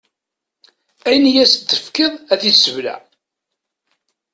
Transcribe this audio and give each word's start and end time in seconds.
Ayen 1.07 1.29
i 1.29 1.31
yas-d-tefkiḍ 1.33 2.13
ad 2.33 2.39
t-issebleɛ. 2.41 2.99